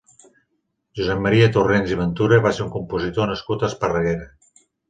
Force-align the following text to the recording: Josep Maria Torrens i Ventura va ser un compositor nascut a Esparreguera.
Josep 0.99 1.19
Maria 1.25 1.51
Torrens 1.59 1.93
i 1.97 1.99
Ventura 2.01 2.41
va 2.49 2.55
ser 2.59 2.67
un 2.67 2.75
compositor 2.79 3.33
nascut 3.33 3.67
a 3.69 3.73
Esparreguera. 3.73 4.31